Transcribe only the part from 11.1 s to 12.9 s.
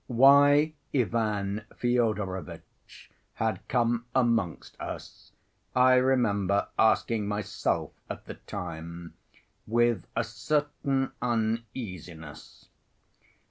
uneasiness.